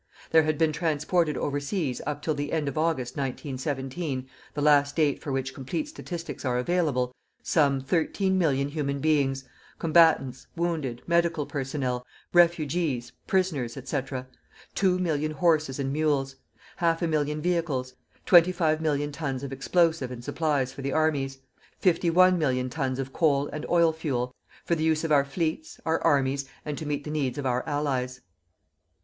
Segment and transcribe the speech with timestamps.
[0.31, 5.21] There had been transported overseas up till the end of August, 1917, the last date
[5.21, 9.45] for which complete statistics are available some: 13 million human beings
[9.77, 12.03] combatants, wounded, medical personnel,
[12.33, 14.01] refugees, prisoners, &c.
[14.73, 16.35] 2 million horses and mules;
[16.79, 17.93] ½ million vehicles;
[18.25, 21.37] 25 million tons of explosive and supplies for the armies;...
[21.77, 24.33] 51 million tons of coal and oil fuel
[24.65, 27.63] for the use of our Fleets, our Armies, and to meet the needs of our
[27.67, 28.21] Allies.